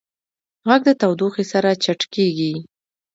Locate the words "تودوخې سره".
1.01-1.69